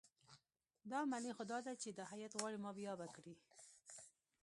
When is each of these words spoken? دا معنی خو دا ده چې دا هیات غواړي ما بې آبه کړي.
دا 0.91 0.99
معنی 1.11 1.31
خو 1.37 1.43
دا 1.51 1.59
ده 1.65 1.73
چې 1.81 1.89
دا 1.97 2.03
هیات 2.11 2.33
غواړي 2.39 2.57
ما 2.63 2.71
بې 2.75 2.85
آبه 2.93 3.07
کړي. 3.15 3.35